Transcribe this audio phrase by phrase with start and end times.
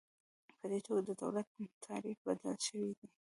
[0.59, 1.47] په دې توګه د دولت
[1.85, 3.07] تعریف بدل شوی دی.